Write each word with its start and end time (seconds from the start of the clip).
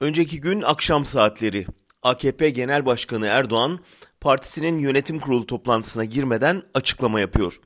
Önceki 0.00 0.40
gün 0.40 0.62
akşam 0.62 1.04
saatleri 1.04 1.66
AKP 2.02 2.50
Genel 2.50 2.86
Başkanı 2.86 3.26
Erdoğan 3.26 3.80
partisinin 4.20 4.78
yönetim 4.78 5.20
kurulu 5.20 5.46
toplantısına 5.46 6.04
girmeden 6.04 6.62
açıklama 6.74 7.20
yapıyor. 7.20 7.60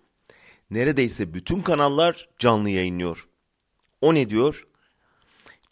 Neredeyse 0.70 1.34
bütün 1.34 1.60
kanallar 1.60 2.28
canlı 2.38 2.70
yayınlıyor. 2.70 3.28
O 4.00 4.14
ne 4.14 4.30
diyor? 4.30 4.66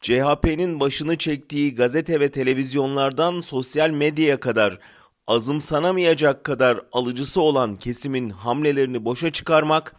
CHP'nin 0.00 0.80
başını 0.80 1.18
çektiği 1.18 1.74
gazete 1.74 2.20
ve 2.20 2.30
televizyonlardan 2.30 3.40
sosyal 3.40 3.90
medyaya 3.90 4.40
kadar 4.40 4.78
azımsanamayacak 5.26 6.44
kadar 6.44 6.80
alıcısı 6.92 7.40
olan 7.40 7.76
kesimin 7.76 8.30
hamlelerini 8.30 9.04
boşa 9.04 9.32
çıkarmak 9.32 9.96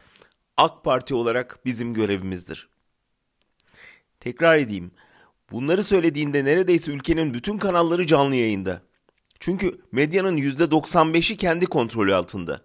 AK 0.58 0.84
Parti 0.84 1.16
olarak 1.16 1.60
bizim 1.66 1.94
görevimizdir. 1.94 2.70
Tekrar 4.20 4.58
edeyim. 4.58 4.92
Bunları 5.52 5.84
söylediğinde 5.84 6.46
neredeyse 6.46 6.92
ülkenin 6.92 7.34
bütün 7.34 7.58
kanalları 7.58 8.08
canlı 8.08 8.36
yayında. 8.36 8.82
Çünkü 9.40 9.82
medyanın 9.92 10.38
%95'i 10.38 11.38
kendi 11.38 11.66
kontrolü 11.66 12.16
altında. 12.16 12.62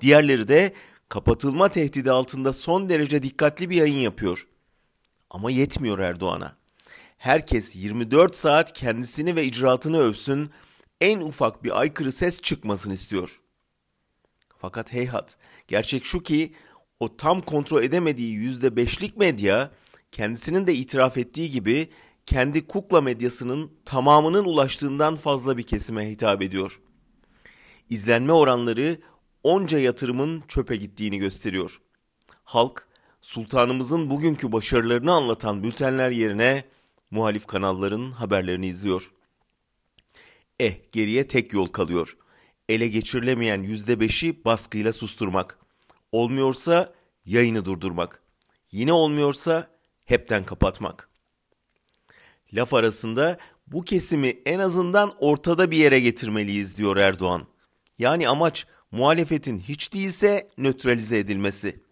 Diğerleri 0.00 0.48
de 0.48 0.72
kapatılma 1.08 1.68
tehdidi 1.68 2.10
altında 2.10 2.52
son 2.52 2.88
derece 2.88 3.22
dikkatli 3.22 3.70
bir 3.70 3.76
yayın 3.76 3.98
yapıyor. 3.98 4.46
Ama 5.30 5.50
yetmiyor 5.50 5.98
Erdoğan'a. 5.98 6.56
Herkes 7.16 7.76
24 7.76 8.36
saat 8.36 8.72
kendisini 8.72 9.36
ve 9.36 9.44
icraatını 9.44 9.98
övsün, 9.98 10.50
en 11.00 11.20
ufak 11.20 11.64
bir 11.64 11.80
aykırı 11.80 12.12
ses 12.12 12.40
çıkmasın 12.40 12.90
istiyor. 12.90 13.40
Fakat 14.58 14.92
heyhat, 14.92 15.36
gerçek 15.68 16.04
şu 16.04 16.22
ki 16.22 16.54
o 17.00 17.16
tam 17.16 17.40
kontrol 17.40 17.82
edemediği 17.82 18.38
%5'lik 18.38 19.16
medya 19.16 19.70
kendisinin 20.12 20.66
de 20.66 20.74
itiraf 20.74 21.16
ettiği 21.18 21.50
gibi 21.50 21.88
kendi 22.26 22.66
kukla 22.66 23.00
medyasının 23.00 23.72
tamamının 23.84 24.44
ulaştığından 24.44 25.16
fazla 25.16 25.58
bir 25.58 25.62
kesime 25.62 26.10
hitap 26.10 26.42
ediyor. 26.42 26.80
İzlenme 27.90 28.32
oranları 28.32 28.98
onca 29.42 29.78
yatırımın 29.78 30.42
çöpe 30.48 30.76
gittiğini 30.76 31.18
gösteriyor. 31.18 31.80
Halk, 32.44 32.88
sultanımızın 33.20 34.10
bugünkü 34.10 34.52
başarılarını 34.52 35.12
anlatan 35.12 35.62
bültenler 35.62 36.10
yerine 36.10 36.64
muhalif 37.10 37.46
kanalların 37.46 38.10
haberlerini 38.10 38.66
izliyor. 38.66 39.12
Eh 40.60 40.74
geriye 40.92 41.28
tek 41.28 41.52
yol 41.52 41.66
kalıyor. 41.66 42.16
Ele 42.68 42.88
geçirilemeyen 42.88 43.62
yüzde 43.62 44.00
beşi 44.00 44.44
baskıyla 44.44 44.92
susturmak. 44.92 45.58
Olmuyorsa 46.12 46.92
yayını 47.24 47.64
durdurmak. 47.64 48.22
Yine 48.70 48.92
olmuyorsa 48.92 49.71
hepten 50.04 50.44
kapatmak. 50.44 51.08
Laf 52.52 52.74
arasında 52.74 53.38
bu 53.66 53.82
kesimi 53.82 54.28
en 54.46 54.58
azından 54.58 55.14
ortada 55.18 55.70
bir 55.70 55.76
yere 55.76 56.00
getirmeliyiz 56.00 56.76
diyor 56.76 56.96
Erdoğan. 56.96 57.46
Yani 57.98 58.28
amaç 58.28 58.66
muhalefetin 58.90 59.58
hiç 59.58 59.94
değilse 59.94 60.48
nötralize 60.58 61.18
edilmesi. 61.18 61.82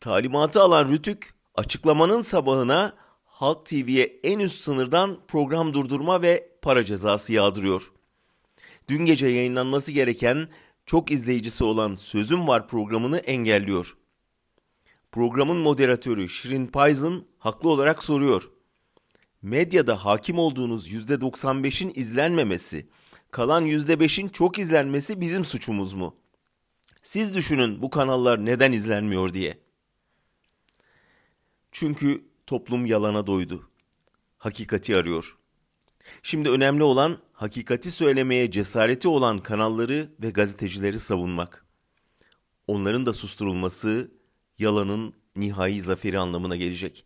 Talimatı 0.00 0.62
alan 0.62 0.88
Rütük 0.88 1.34
açıklamanın 1.54 2.22
sabahına 2.22 2.94
Halk 3.24 3.66
TV'ye 3.66 4.20
en 4.24 4.38
üst 4.38 4.60
sınırdan 4.60 5.18
program 5.28 5.74
durdurma 5.74 6.22
ve 6.22 6.48
para 6.62 6.84
cezası 6.84 7.32
yağdırıyor. 7.32 7.92
Dün 8.88 9.04
gece 9.04 9.26
yayınlanması 9.26 9.92
gereken 9.92 10.48
çok 10.86 11.10
izleyicisi 11.10 11.64
olan 11.64 11.94
Sözüm 11.94 12.48
Var 12.48 12.68
programını 12.68 13.18
engelliyor. 13.18 13.96
Programın 15.12 15.56
moderatörü 15.56 16.28
Şirin 16.28 16.66
Payzın 16.66 17.26
haklı 17.38 17.68
olarak 17.68 18.04
soruyor. 18.04 18.50
Medyada 19.42 20.04
hakim 20.04 20.38
olduğunuz 20.38 20.88
%95'in 20.88 21.92
izlenmemesi, 21.94 22.88
kalan 23.30 23.66
%5'in 23.66 24.28
çok 24.28 24.58
izlenmesi 24.58 25.20
bizim 25.20 25.44
suçumuz 25.44 25.92
mu? 25.92 26.16
Siz 27.02 27.34
düşünün 27.34 27.82
bu 27.82 27.90
kanallar 27.90 28.44
neden 28.44 28.72
izlenmiyor 28.72 29.32
diye. 29.32 29.58
Çünkü 31.72 32.24
toplum 32.46 32.86
yalana 32.86 33.26
doydu. 33.26 33.70
Hakikati 34.38 34.96
arıyor. 34.96 35.36
Şimdi 36.22 36.50
önemli 36.50 36.82
olan 36.82 37.18
hakikati 37.32 37.90
söylemeye 37.90 38.50
cesareti 38.50 39.08
olan 39.08 39.38
kanalları 39.38 40.12
ve 40.22 40.30
gazetecileri 40.30 40.98
savunmak. 40.98 41.66
Onların 42.66 43.06
da 43.06 43.12
susturulması 43.12 44.21
yalanın 44.62 45.14
nihai 45.36 45.80
zaferi 45.80 46.18
anlamına 46.18 46.56
gelecek. 46.56 47.04